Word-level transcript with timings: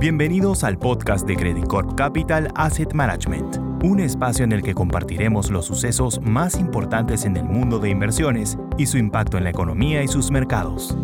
Bienvenidos 0.00 0.62
al 0.62 0.78
podcast 0.78 1.26
de 1.26 1.34
Credit 1.34 1.66
Corp 1.66 1.96
Capital 1.96 2.52
Asset 2.54 2.92
Management, 2.92 3.56
un 3.82 3.98
espacio 3.98 4.44
en 4.44 4.52
el 4.52 4.62
que 4.62 4.72
compartiremos 4.72 5.50
los 5.50 5.66
sucesos 5.66 6.20
más 6.22 6.56
importantes 6.60 7.24
en 7.24 7.36
el 7.36 7.42
mundo 7.42 7.80
de 7.80 7.90
inversiones 7.90 8.56
y 8.76 8.86
su 8.86 8.96
impacto 8.96 9.38
en 9.38 9.42
la 9.42 9.50
economía 9.50 10.04
y 10.04 10.06
sus 10.06 10.30
mercados. 10.30 10.96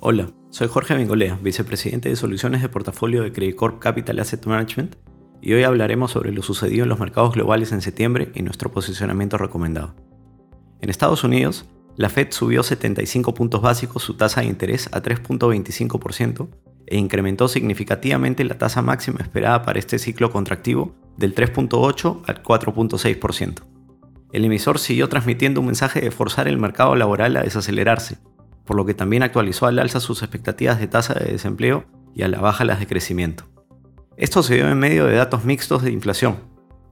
Hola, 0.00 0.32
soy 0.50 0.66
Jorge 0.66 0.94
Bengolea, 0.94 1.38
vicepresidente 1.40 2.08
de 2.08 2.16
soluciones 2.16 2.60
de 2.60 2.68
portafolio 2.68 3.22
de 3.22 3.30
Credit 3.30 3.54
Corp 3.54 3.78
Capital 3.78 4.18
Asset 4.18 4.44
Management, 4.46 4.96
y 5.40 5.52
hoy 5.52 5.62
hablaremos 5.62 6.10
sobre 6.10 6.32
lo 6.32 6.42
sucedido 6.42 6.82
en 6.82 6.88
los 6.88 6.98
mercados 6.98 7.34
globales 7.34 7.70
en 7.70 7.82
septiembre 7.82 8.32
y 8.34 8.42
nuestro 8.42 8.72
posicionamiento 8.72 9.38
recomendado. 9.38 9.94
En 10.80 10.90
Estados 10.90 11.22
Unidos, 11.22 11.66
la 11.94 12.08
Fed 12.08 12.32
subió 12.32 12.64
75 12.64 13.32
puntos 13.32 13.62
básicos 13.62 14.02
su 14.02 14.14
tasa 14.14 14.40
de 14.40 14.48
interés 14.48 14.88
a 14.92 15.00
3.25%, 15.00 16.48
e 16.86 16.96
incrementó 16.96 17.48
significativamente 17.48 18.44
la 18.44 18.58
tasa 18.58 18.82
máxima 18.82 19.20
esperada 19.20 19.62
para 19.62 19.78
este 19.78 19.98
ciclo 19.98 20.30
contractivo 20.30 20.94
del 21.16 21.34
3.8 21.34 22.22
al 22.26 22.42
4.6%. 22.42 23.62
El 24.32 24.44
emisor 24.44 24.78
siguió 24.78 25.08
transmitiendo 25.08 25.60
un 25.60 25.66
mensaje 25.66 26.00
de 26.00 26.10
forzar 26.10 26.48
el 26.48 26.58
mercado 26.58 26.94
laboral 26.94 27.36
a 27.36 27.42
desacelerarse, 27.42 28.18
por 28.64 28.76
lo 28.76 28.86
que 28.86 28.94
también 28.94 29.22
actualizó 29.22 29.66
al 29.66 29.78
alza 29.78 30.00
sus 30.00 30.22
expectativas 30.22 30.78
de 30.78 30.86
tasa 30.86 31.14
de 31.14 31.32
desempleo 31.32 31.84
y 32.14 32.22
a 32.22 32.28
la 32.28 32.40
baja 32.40 32.64
las 32.64 32.78
de 32.78 32.86
crecimiento. 32.86 33.44
Esto 34.16 34.42
se 34.42 34.54
dio 34.54 34.68
en 34.68 34.78
medio 34.78 35.06
de 35.06 35.16
datos 35.16 35.44
mixtos 35.44 35.82
de 35.82 35.92
inflación, 35.92 36.36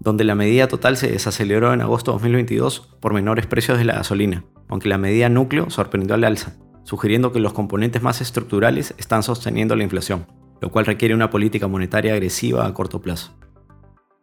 donde 0.00 0.24
la 0.24 0.34
medida 0.34 0.68
total 0.68 0.96
se 0.96 1.10
desaceleró 1.10 1.72
en 1.72 1.80
agosto 1.80 2.12
de 2.12 2.16
2022 2.16 2.96
por 3.00 3.12
menores 3.12 3.46
precios 3.46 3.78
de 3.78 3.84
la 3.84 3.94
gasolina, 3.94 4.44
aunque 4.68 4.88
la 4.88 4.98
medida 4.98 5.28
núcleo 5.28 5.70
sorprendió 5.70 6.14
al 6.14 6.24
alza, 6.24 6.56
sugiriendo 6.88 7.32
que 7.32 7.40
los 7.40 7.52
componentes 7.52 8.00
más 8.00 8.22
estructurales 8.22 8.94
están 8.96 9.22
sosteniendo 9.22 9.76
la 9.76 9.82
inflación, 9.82 10.26
lo 10.62 10.70
cual 10.70 10.86
requiere 10.86 11.14
una 11.14 11.28
política 11.28 11.68
monetaria 11.68 12.14
agresiva 12.14 12.66
a 12.66 12.72
corto 12.72 13.02
plazo. 13.02 13.34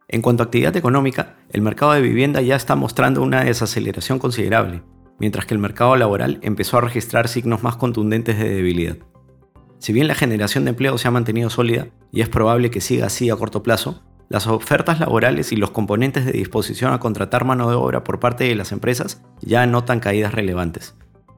En 0.08 0.24
cuanto 0.24 0.42
a 0.42 0.46
actividad 0.46 0.76
económica, 0.76 1.36
el 1.52 1.62
mercado 1.62 1.92
de 1.92 2.02
vivienda 2.02 2.42
ya 2.42 2.56
está 2.56 2.76
mostrando 2.76 3.22
una 3.22 3.44
desaceleración 3.44 4.18
considerable, 4.18 4.82
mientras 5.20 5.46
que 5.46 5.54
el 5.54 5.60
mercado 5.60 5.96
laboral 5.96 6.40
empezó 6.42 6.80
a 6.80 6.82
registrar 6.82 7.28
signos 7.28 7.62
más 7.62 7.76
contundentes 7.76 8.40
de 8.40 8.50
debilidad. 8.50 8.98
Si 9.78 9.94
bien 9.94 10.08
la 10.08 10.16
generación 10.16 10.66
de 10.66 10.72
empleo 10.72 10.98
se 10.98 11.08
ha 11.08 11.12
mantenido 11.12 11.52
sólida 11.52 11.90
y 12.12 12.22
es 12.22 12.30
probable 12.30 12.72
que 12.72 12.82
siga 12.82 13.06
así 13.06 13.30
a 13.30 13.36
corto 13.36 13.62
plazo, 13.62 14.02
las 14.28 14.48
ofertas 14.48 15.00
laborales 15.00 15.52
y 15.52 15.56
los 15.56 15.70
componentes 15.70 16.26
de 16.26 16.32
disposición 16.32 16.94
a 16.94 17.00
contratar 17.00 17.46
mano 17.46 17.70
de 17.70 17.76
obra 17.76 18.04
por 18.04 18.20
parte 18.20 18.46
de 18.46 18.56
las 18.56 18.72
empresas 18.72 19.22
ya 19.42 19.68
notan 19.68 20.00
caídas 20.00 20.34
relevantes, 20.34 20.96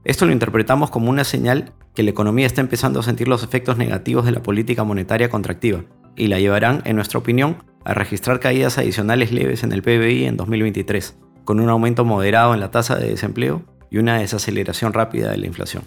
esto 0.08 0.26
lo 0.26 0.32
interpretamos 0.32 0.90
como 0.90 1.10
una 1.10 1.26
señal 1.26 1.74
que 1.94 2.02
la 2.02 2.12
economía 2.12 2.46
está 2.46 2.62
empezando 2.62 3.02
a 3.02 3.04
sentir 3.04 3.28
los 3.28 3.44
efectos 3.44 3.78
negativos 3.78 4.24
de 4.24 4.32
la 4.32 4.42
política 4.42 4.86
monetaria 4.86 5.30
contractiva 5.30 5.84
y 6.16 6.28
la 6.28 6.40
llevarán, 6.40 6.82
en 6.86 6.96
nuestra 6.96 7.20
opinión, 7.20 7.58
a 7.84 7.94
registrar 7.94 8.40
caídas 8.40 8.78
adicionales 8.78 9.34
leves 9.34 9.64
en 9.64 9.74
el 9.74 9.82
PBI 9.82 10.24
en 10.24 10.38
2023, 10.38 11.18
con 11.44 11.60
un 11.60 11.68
aumento 11.68 12.06
moderado 12.06 12.54
en 12.54 12.62
la 12.62 12.72
tasa 12.72 12.96
de 12.96 13.10
desempleo 13.10 13.66
y 13.92 13.98
una 13.98 14.20
desaceleración 14.20 14.94
rápida 14.94 15.30
de 15.30 15.40
la 15.40 15.48
inflación. 15.48 15.84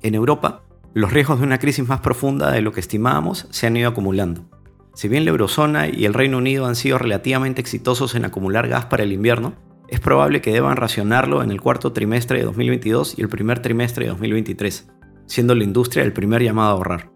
En 0.00 0.14
Europa, 0.14 0.62
los 0.94 1.12
riesgos 1.12 1.38
de 1.38 1.44
una 1.44 1.58
crisis 1.58 1.86
más 1.86 2.00
profunda 2.00 2.50
de 2.50 2.62
lo 2.62 2.72
que 2.72 2.80
estimábamos 2.80 3.46
se 3.50 3.66
han 3.66 3.76
ido 3.76 3.90
acumulando. 3.90 4.48
Si 4.94 5.06
bien 5.06 5.26
la 5.26 5.32
eurozona 5.32 5.86
y 5.86 6.06
el 6.06 6.14
Reino 6.14 6.38
Unido 6.38 6.64
han 6.64 6.76
sido 6.76 6.96
relativamente 6.96 7.60
exitosos 7.60 8.14
en 8.14 8.24
acumular 8.24 8.68
gas 8.68 8.86
para 8.86 9.02
el 9.02 9.12
invierno, 9.12 9.52
es 9.88 10.00
probable 10.00 10.42
que 10.42 10.52
deban 10.52 10.76
racionarlo 10.76 11.42
en 11.42 11.50
el 11.50 11.60
cuarto 11.60 11.92
trimestre 11.92 12.38
de 12.38 12.44
2022 12.44 13.18
y 13.18 13.22
el 13.22 13.28
primer 13.28 13.60
trimestre 13.60 14.04
de 14.04 14.10
2023, 14.10 14.88
siendo 15.26 15.54
la 15.54 15.64
industria 15.64 16.04
el 16.04 16.12
primer 16.12 16.42
llamado 16.42 16.68
a 16.68 16.72
ahorrar. 16.72 17.10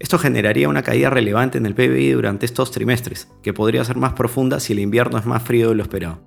Esto 0.00 0.18
generaría 0.18 0.68
una 0.68 0.82
caída 0.82 1.10
relevante 1.10 1.58
en 1.58 1.66
el 1.66 1.76
PBI 1.76 2.10
durante 2.10 2.44
estos 2.44 2.72
trimestres, 2.72 3.28
que 3.40 3.52
podría 3.52 3.84
ser 3.84 3.96
más 3.96 4.14
profunda 4.14 4.58
si 4.58 4.72
el 4.72 4.80
invierno 4.80 5.16
es 5.16 5.26
más 5.26 5.44
frío 5.44 5.68
de 5.68 5.76
lo 5.76 5.82
esperado. 5.82 6.20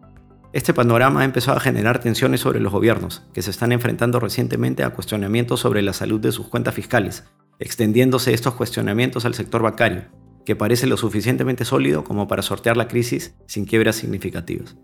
Este 0.54 0.74
panorama 0.74 1.20
ha 1.20 1.26
empezado 1.26 1.58
a 1.58 1.60
generar 1.60 2.00
tensiones 2.00 2.40
sobre 2.40 2.62
los 2.62 2.72
gobiernos, 2.72 3.24
que 3.34 3.42
se 3.42 3.52
están 3.52 3.74
enfrentando 3.74 4.22
recientemente 4.22 4.84
a 4.84 4.92
cuestionamientos 4.92 5.60
sobre 5.60 5.82
la 5.82 5.92
salud 5.92 6.22
de 6.22 6.32
sus 6.32 6.48
cuentas 6.48 6.74
fiscales, 6.74 7.26
extendiéndose 7.60 8.34
estos 8.34 8.54
cuestionamientos 8.54 9.26
al 9.26 9.34
sector 9.34 9.62
bancario, 9.62 10.04
que 10.46 10.56
parece 10.56 10.88
lo 10.88 10.96
suficientemente 10.96 11.66
sólido 11.66 12.06
como 12.06 12.30
para 12.30 12.44
sortear 12.44 12.78
la 12.78 12.88
crisis 12.88 13.36
sin 13.46 13.66
quiebras 13.66 13.98
significativas. 13.98 14.78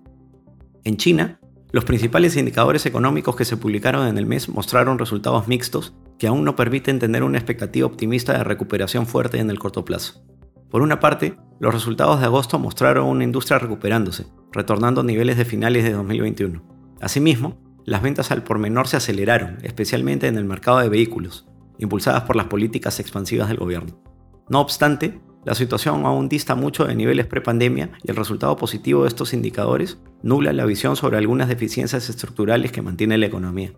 En 0.84 0.98
China, 0.98 1.40
los 1.72 1.86
principales 1.86 2.36
indicadores 2.36 2.86
económicos 2.86 3.36
que 3.36 3.46
se 3.46 3.56
publicaron 3.56 4.08
en 4.08 4.18
el 4.18 4.26
mes 4.26 4.50
mostraron 4.50 5.00
resultados 5.00 5.48
mixtos 5.48 5.94
que 6.18 6.28
aún 6.28 6.44
no 6.44 6.56
permiten 6.56 7.00
tener 7.00 7.24
una 7.24 7.38
expectativa 7.38 7.88
optimista 7.88 8.34
de 8.34 8.44
recuperación 8.44 9.08
fuerte 9.08 9.40
en 9.40 9.50
el 9.50 9.60
corto 9.60 9.86
plazo. 9.86 10.24
Por 10.70 10.82
una 10.82 11.00
parte, 11.00 11.38
los 11.60 11.74
resultados 11.74 12.20
de 12.20 12.26
agosto 12.26 12.60
mostraron 12.60 13.08
una 13.08 13.24
industria 13.24 13.60
recuperándose, 13.60 14.28
retornando 14.52 15.02
a 15.02 15.04
niveles 15.04 15.38
de 15.38 15.46
finales 15.46 15.84
de 15.84 15.94
2021. 15.94 16.64
Asimismo, 17.02 17.58
las 17.86 18.02
ventas 18.02 18.32
al 18.32 18.44
por 18.44 18.60
menor 18.60 18.88
se 18.88 18.98
aceleraron, 18.98 19.58
especialmente 19.64 20.28
en 20.28 20.38
el 20.38 20.46
mercado 20.46 20.80
de 20.80 20.90
vehículos, 20.90 21.48
impulsadas 21.78 22.24
por 22.24 22.36
las 22.36 22.46
políticas 22.46 23.00
expansivas 23.00 23.48
del 23.48 23.58
gobierno. 23.58 24.02
No 24.50 24.60
obstante, 24.60 25.20
la 25.44 25.56
situación 25.56 26.06
aún 26.06 26.30
dista 26.30 26.54
mucho 26.54 26.86
de 26.86 26.96
niveles 26.96 27.26
prepandemia 27.26 27.92
y 28.04 28.12
el 28.12 28.18
resultado 28.18 28.56
positivo 28.56 29.02
de 29.02 29.08
estos 29.08 29.34
indicadores 29.34 29.98
nubla 30.22 30.54
la 30.54 30.66
visión 30.66 30.96
sobre 30.96 31.18
algunas 31.18 31.48
deficiencias 31.48 32.10
estructurales 32.10 32.72
que 32.72 32.84
mantiene 32.84 33.18
la 33.18 33.26
economía. 33.26 33.74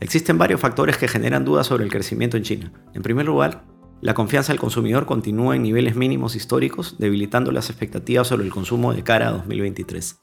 Existen 0.00 0.38
varios 0.38 0.60
factores 0.60 0.96
que 0.96 1.08
generan 1.08 1.44
dudas 1.44 1.66
sobre 1.66 1.84
el 1.84 1.90
crecimiento 1.90 2.36
en 2.36 2.42
China. 2.42 2.72
En 2.94 3.02
primer 3.02 3.26
lugar, 3.26 3.64
la 4.00 4.14
confianza 4.14 4.52
del 4.52 4.58
consumidor 4.58 5.06
continúa 5.06 5.54
en 5.54 5.62
niveles 5.62 5.94
mínimos 5.94 6.34
históricos, 6.34 6.96
debilitando 6.98 7.52
las 7.52 7.70
expectativas 7.70 8.26
sobre 8.26 8.44
el 8.44 8.50
consumo 8.50 8.92
de 8.92 9.04
cara 9.04 9.28
a 9.28 9.32
2023. 9.32 10.20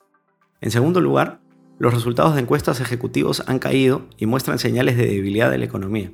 En 0.62 0.72
segundo 0.72 1.00
lugar, 1.00 1.42
los 1.78 1.94
resultados 1.94 2.36
de 2.36 2.42
encuestas 2.42 2.82
ejecutivos 2.82 3.42
han 3.48 3.59
caído 3.59 4.08
y 4.18 4.26
muestran 4.26 4.59
señales 4.59 4.98
de 4.98 5.06
debilidad 5.06 5.50
de 5.50 5.59
la 5.59 5.66
economía. 5.66 6.12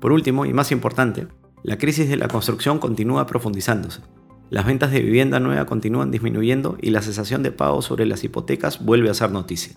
Por 0.00 0.12
último, 0.12 0.46
y 0.46 0.54
más 0.54 0.72
importante, 0.72 1.26
la 1.64 1.78
crisis 1.78 2.10
de 2.10 2.18
la 2.18 2.28
construcción 2.28 2.78
continúa 2.78 3.26
profundizándose. 3.26 4.02
Las 4.50 4.66
ventas 4.66 4.90
de 4.92 5.00
vivienda 5.00 5.40
nueva 5.40 5.64
continúan 5.64 6.10
disminuyendo 6.10 6.76
y 6.78 6.90
la 6.90 7.00
cesación 7.00 7.42
de 7.42 7.52
pagos 7.52 7.86
sobre 7.86 8.04
las 8.04 8.22
hipotecas 8.22 8.84
vuelve 8.84 9.08
a 9.08 9.14
ser 9.14 9.30
noticia. 9.30 9.74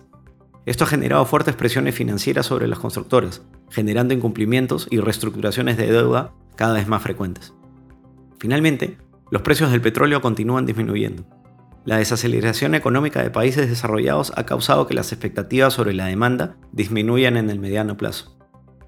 Esto 0.66 0.84
ha 0.84 0.86
generado 0.86 1.24
fuertes 1.24 1.56
presiones 1.56 1.94
financieras 1.94 2.44
sobre 2.44 2.68
las 2.68 2.78
constructoras, 2.78 3.40
generando 3.70 4.12
incumplimientos 4.12 4.86
y 4.90 4.98
reestructuraciones 5.00 5.78
de 5.78 5.90
deuda 5.90 6.34
cada 6.56 6.74
vez 6.74 6.86
más 6.86 7.02
frecuentes. 7.02 7.54
Finalmente, 8.38 8.98
los 9.30 9.40
precios 9.40 9.70
del 9.70 9.80
petróleo 9.80 10.20
continúan 10.20 10.66
disminuyendo. 10.66 11.24
La 11.86 11.96
desaceleración 11.96 12.74
económica 12.74 13.22
de 13.22 13.30
países 13.30 13.66
desarrollados 13.66 14.30
ha 14.36 14.44
causado 14.44 14.86
que 14.86 14.92
las 14.92 15.10
expectativas 15.12 15.72
sobre 15.72 15.94
la 15.94 16.04
demanda 16.04 16.58
disminuyan 16.70 17.38
en 17.38 17.48
el 17.48 17.58
mediano 17.58 17.96
plazo. 17.96 18.37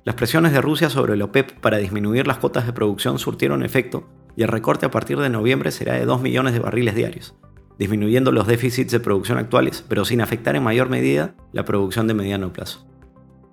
Las 0.03 0.15
presiones 0.15 0.53
de 0.53 0.62
Rusia 0.62 0.88
sobre 0.88 1.12
el 1.12 1.21
OPEP 1.21 1.61
para 1.61 1.77
disminuir 1.77 2.27
las 2.27 2.38
cuotas 2.38 2.65
de 2.65 2.72
producción 2.72 3.19
surtieron 3.19 3.62
efecto 3.62 4.09
y 4.34 4.43
el 4.43 4.49
recorte 4.49 4.87
a 4.87 4.91
partir 4.91 5.19
de 5.19 5.28
noviembre 5.28 5.71
será 5.71 5.94
de 5.94 6.06
2 6.06 6.22
millones 6.22 6.55
de 6.55 6.61
barriles 6.61 6.94
diarios, 6.94 7.34
disminuyendo 7.78 8.33
los 8.33 8.47
déficits 8.47 8.93
de 8.93 9.00
producción 9.00 9.37
actuales, 9.37 9.84
pero 9.87 10.06
sin 10.06 10.22
afectar 10.22 10.56
en 10.56 10.62
mayor 10.62 10.88
medida 10.88 11.34
la 11.53 11.66
producción 11.66 12.06
de 12.06 12.15
mediano 12.15 12.50
plazo. 12.50 12.87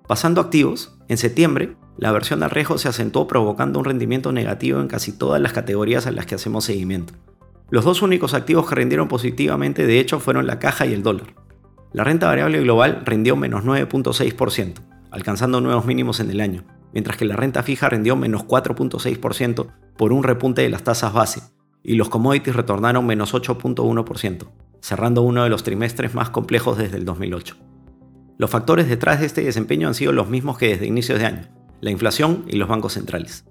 Pasando 0.06 0.40
a 0.40 0.44
activos, 0.44 0.98
en 1.08 1.18
septiembre, 1.18 1.76
la 1.98 2.12
versión 2.12 2.42
al 2.42 2.50
riesgo 2.50 2.78
se 2.78 2.88
acentuó 2.88 3.26
provocando 3.26 3.78
un 3.78 3.84
rendimiento 3.84 4.32
negativo 4.32 4.80
en 4.80 4.88
casi 4.88 5.12
todas 5.12 5.42
las 5.42 5.52
categorías 5.52 6.06
a 6.06 6.12
las 6.12 6.24
que 6.24 6.36
hacemos 6.36 6.64
seguimiento. 6.64 7.12
Los 7.68 7.84
dos 7.84 8.00
únicos 8.00 8.32
activos 8.32 8.66
que 8.66 8.74
rindieron 8.74 9.08
positivamente 9.08 9.86
de 9.86 10.00
hecho 10.00 10.18
fueron 10.18 10.46
la 10.46 10.58
caja 10.58 10.86
y 10.86 10.94
el 10.94 11.02
dólar. 11.02 11.34
La 11.92 12.04
renta 12.04 12.26
variable 12.26 12.60
global 12.60 13.02
rindió 13.04 13.36
menos 13.36 13.64
9.6%, 13.64 14.97
alcanzando 15.10 15.60
nuevos 15.60 15.86
mínimos 15.86 16.20
en 16.20 16.30
el 16.30 16.40
año, 16.40 16.64
mientras 16.92 17.16
que 17.16 17.24
la 17.24 17.36
renta 17.36 17.62
fija 17.62 17.88
rindió 17.88 18.16
menos 18.16 18.44
4.6% 18.44 19.66
por 19.96 20.12
un 20.12 20.22
repunte 20.22 20.62
de 20.62 20.70
las 20.70 20.84
tasas 20.84 21.12
base, 21.12 21.42
y 21.82 21.94
los 21.94 22.08
commodities 22.08 22.56
retornaron 22.56 23.06
menos 23.06 23.34
8.1%, 23.34 24.48
cerrando 24.80 25.22
uno 25.22 25.44
de 25.44 25.50
los 25.50 25.62
trimestres 25.62 26.14
más 26.14 26.30
complejos 26.30 26.78
desde 26.78 26.96
el 26.96 27.04
2008. 27.04 27.56
Los 28.38 28.50
factores 28.50 28.88
detrás 28.88 29.20
de 29.20 29.26
este 29.26 29.42
desempeño 29.42 29.88
han 29.88 29.94
sido 29.94 30.12
los 30.12 30.28
mismos 30.28 30.58
que 30.58 30.68
desde 30.68 30.86
inicios 30.86 31.18
de 31.18 31.26
año, 31.26 31.48
la 31.80 31.90
inflación 31.90 32.44
y 32.46 32.56
los 32.56 32.68
bancos 32.68 32.92
centrales. 32.92 33.44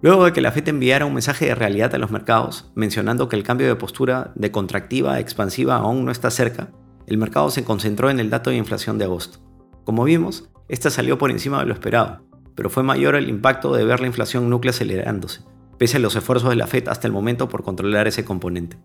Luego 0.00 0.24
de 0.24 0.32
que 0.32 0.40
la 0.40 0.50
FED 0.50 0.68
enviara 0.68 1.06
un 1.06 1.14
mensaje 1.14 1.46
de 1.46 1.54
realidad 1.54 1.94
a 1.94 1.98
los 1.98 2.10
mercados, 2.10 2.72
mencionando 2.74 3.28
que 3.28 3.36
el 3.36 3.44
cambio 3.44 3.68
de 3.68 3.76
postura 3.76 4.32
de 4.34 4.50
contractiva 4.50 5.14
a 5.14 5.20
expansiva 5.20 5.76
aún 5.76 6.04
no 6.04 6.10
está 6.10 6.30
cerca, 6.30 6.70
el 7.06 7.18
mercado 7.18 7.50
se 7.50 7.62
concentró 7.62 8.10
en 8.10 8.18
el 8.18 8.30
dato 8.30 8.50
de 8.50 8.56
inflación 8.56 8.98
de 8.98 9.04
agosto. 9.04 9.38
Como 9.84 10.02
vimos, 10.02 10.50
esta 10.72 10.88
salió 10.88 11.18
por 11.18 11.30
encima 11.30 11.60
de 11.60 11.66
lo 11.66 11.74
esperado, 11.74 12.22
pero 12.54 12.70
fue 12.70 12.82
mayor 12.82 13.14
el 13.14 13.28
impacto 13.28 13.74
de 13.74 13.84
ver 13.84 14.00
la 14.00 14.06
inflación 14.06 14.48
núclea 14.48 14.70
acelerándose, 14.70 15.42
pese 15.76 15.98
a 15.98 16.00
los 16.00 16.16
esfuerzos 16.16 16.48
de 16.48 16.56
la 16.56 16.66
Fed 16.66 16.88
hasta 16.88 17.06
el 17.06 17.12
momento 17.12 17.46
por 17.46 17.62
controlar 17.62 18.08
ese 18.08 18.24
componente. 18.24 18.78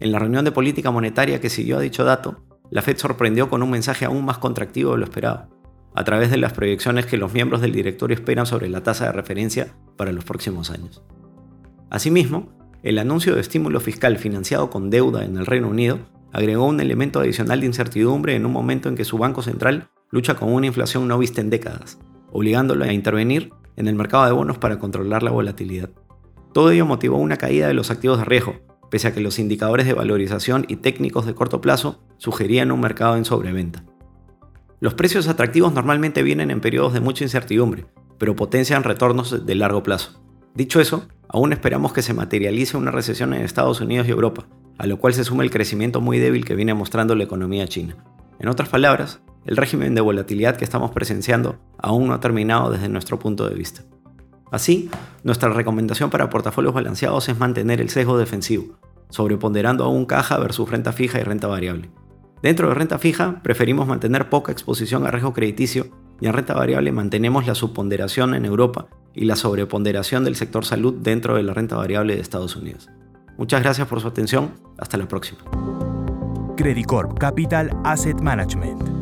En 0.00 0.12
la 0.12 0.18
reunión 0.18 0.46
de 0.46 0.52
política 0.52 0.90
monetaria 0.90 1.38
que 1.38 1.50
siguió 1.50 1.76
a 1.76 1.82
dicho 1.82 2.04
dato, 2.04 2.42
la 2.70 2.80
Fed 2.80 2.96
sorprendió 2.96 3.50
con 3.50 3.62
un 3.62 3.68
mensaje 3.68 4.06
aún 4.06 4.24
más 4.24 4.38
contractivo 4.38 4.92
de 4.92 4.96
lo 4.96 5.04
esperado, 5.04 5.50
a 5.94 6.04
través 6.04 6.30
de 6.30 6.38
las 6.38 6.54
proyecciones 6.54 7.04
que 7.04 7.18
los 7.18 7.34
miembros 7.34 7.60
del 7.60 7.72
directorio 7.72 8.14
esperan 8.14 8.46
sobre 8.46 8.70
la 8.70 8.82
tasa 8.82 9.04
de 9.04 9.12
referencia 9.12 9.74
para 9.98 10.12
los 10.12 10.24
próximos 10.24 10.70
años. 10.70 11.02
Asimismo, 11.90 12.48
el 12.82 12.96
anuncio 12.96 13.34
de 13.34 13.42
estímulo 13.42 13.80
fiscal 13.80 14.16
financiado 14.16 14.70
con 14.70 14.88
deuda 14.88 15.22
en 15.26 15.36
el 15.36 15.44
Reino 15.44 15.68
Unido 15.68 15.98
agregó 16.32 16.64
un 16.64 16.80
elemento 16.80 17.20
adicional 17.20 17.60
de 17.60 17.66
incertidumbre 17.66 18.36
en 18.36 18.46
un 18.46 18.52
momento 18.52 18.88
en 18.88 18.94
que 18.94 19.04
su 19.04 19.18
Banco 19.18 19.42
Central 19.42 19.90
lucha 20.10 20.34
con 20.34 20.52
una 20.52 20.66
inflación 20.66 21.08
no 21.08 21.18
vista 21.18 21.40
en 21.40 21.50
décadas, 21.50 21.98
obligándolo 22.30 22.84
a 22.84 22.92
intervenir 22.92 23.52
en 23.76 23.88
el 23.88 23.94
mercado 23.94 24.26
de 24.26 24.32
bonos 24.32 24.58
para 24.58 24.78
controlar 24.78 25.22
la 25.22 25.30
volatilidad. 25.30 25.90
Todo 26.52 26.70
ello 26.70 26.86
motivó 26.86 27.18
una 27.18 27.36
caída 27.36 27.68
de 27.68 27.74
los 27.74 27.90
activos 27.90 28.18
de 28.18 28.24
riesgo, 28.24 28.54
pese 28.90 29.08
a 29.08 29.14
que 29.14 29.20
los 29.20 29.38
indicadores 29.38 29.86
de 29.86 29.94
valorización 29.94 30.64
y 30.68 30.76
técnicos 30.76 31.26
de 31.26 31.34
corto 31.34 31.60
plazo 31.60 32.02
sugerían 32.16 32.72
un 32.72 32.80
mercado 32.80 33.16
en 33.16 33.24
sobreventa. 33.24 33.84
Los 34.80 34.94
precios 34.94 35.28
atractivos 35.28 35.72
normalmente 35.72 36.22
vienen 36.22 36.50
en 36.50 36.60
periodos 36.60 36.92
de 36.92 37.00
mucha 37.00 37.24
incertidumbre, 37.24 37.86
pero 38.18 38.36
potencian 38.36 38.84
retornos 38.84 39.44
de 39.46 39.54
largo 39.54 39.82
plazo. 39.82 40.22
Dicho 40.54 40.80
eso, 40.80 41.08
aún 41.28 41.52
esperamos 41.52 41.92
que 41.92 42.02
se 42.02 42.14
materialice 42.14 42.76
una 42.76 42.90
recesión 42.90 43.34
en 43.34 43.42
Estados 43.42 43.80
Unidos 43.80 44.06
y 44.06 44.10
Europa, 44.10 44.46
a 44.78 44.86
lo 44.86 44.98
cual 44.98 45.14
se 45.14 45.24
suma 45.24 45.42
el 45.42 45.50
crecimiento 45.50 46.00
muy 46.00 46.18
débil 46.18 46.44
que 46.44 46.54
viene 46.54 46.74
mostrando 46.74 47.14
la 47.14 47.24
economía 47.24 47.66
china. 47.68 47.96
En 48.38 48.48
otras 48.48 48.68
palabras, 48.68 49.20
el 49.46 49.56
régimen 49.56 49.94
de 49.94 50.00
volatilidad 50.00 50.56
que 50.56 50.64
estamos 50.64 50.90
presenciando 50.90 51.56
aún 51.78 52.08
no 52.08 52.14
ha 52.14 52.20
terminado 52.20 52.70
desde 52.70 52.88
nuestro 52.88 53.18
punto 53.18 53.48
de 53.48 53.54
vista. 53.54 53.82
Así, 54.50 54.90
nuestra 55.22 55.50
recomendación 55.50 56.10
para 56.10 56.30
portafolios 56.30 56.74
balanceados 56.74 57.28
es 57.28 57.38
mantener 57.38 57.80
el 57.80 57.90
sesgo 57.90 58.18
defensivo, 58.18 58.78
sobreponderando 59.10 59.84
aún 59.84 60.06
caja 60.06 60.38
versus 60.38 60.70
renta 60.70 60.92
fija 60.92 61.20
y 61.20 61.24
renta 61.24 61.46
variable. 61.46 61.90
Dentro 62.42 62.68
de 62.68 62.74
renta 62.74 62.98
fija, 62.98 63.40
preferimos 63.42 63.88
mantener 63.88 64.28
poca 64.28 64.52
exposición 64.52 65.06
a 65.06 65.10
riesgo 65.10 65.32
crediticio 65.32 65.88
y 66.20 66.26
en 66.26 66.32
renta 66.32 66.54
variable 66.54 66.92
mantenemos 66.92 67.46
la 67.46 67.54
subponderación 67.54 68.34
en 68.34 68.44
Europa 68.44 68.86
y 69.14 69.24
la 69.24 69.36
sobreponderación 69.36 70.24
del 70.24 70.36
sector 70.36 70.64
salud 70.64 70.94
dentro 71.00 71.36
de 71.36 71.42
la 71.42 71.54
renta 71.54 71.76
variable 71.76 72.14
de 72.14 72.20
Estados 72.20 72.56
Unidos. 72.56 72.88
Muchas 73.36 73.62
gracias 73.62 73.86
por 73.88 74.00
su 74.00 74.08
atención. 74.08 74.52
Hasta 74.78 74.96
la 74.96 75.08
próxima. 75.08 75.40
Capital 77.18 77.70
Asset 77.84 78.20
Management 78.20 78.95